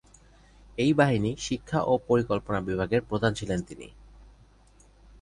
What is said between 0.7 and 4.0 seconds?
এই বাহিনী শিক্ষা ও পরিকল্পনা বিভাগের প্রধান ছিলেন তিনি।